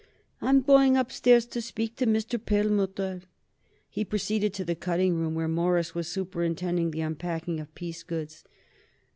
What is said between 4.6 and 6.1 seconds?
the cutting room, where Morris was